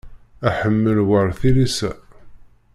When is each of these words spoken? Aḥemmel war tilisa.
Aḥemmel 0.47 0.97
war 1.07 1.27
tilisa. 1.39 1.91